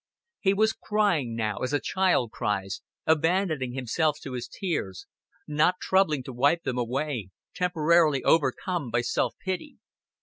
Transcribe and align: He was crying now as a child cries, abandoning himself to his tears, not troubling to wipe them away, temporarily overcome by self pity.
He 0.39 0.55
was 0.55 0.73
crying 0.73 1.35
now 1.35 1.57
as 1.59 1.73
a 1.73 1.79
child 1.79 2.31
cries, 2.31 2.81
abandoning 3.05 3.73
himself 3.73 4.17
to 4.23 4.31
his 4.33 4.47
tears, 4.47 5.05
not 5.47 5.75
troubling 5.79 6.23
to 6.23 6.33
wipe 6.33 6.63
them 6.63 6.79
away, 6.79 7.29
temporarily 7.53 8.23
overcome 8.23 8.89
by 8.89 9.01
self 9.01 9.35
pity. 9.37 9.75